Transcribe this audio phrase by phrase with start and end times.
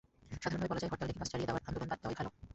[0.43, 2.29] সাধারণভাবে বলা যায়, হরতাল ডেকে বাস জ্বালিয়ে দেওয়ার আন্দোলন বাদ দেওয়াই ভালো।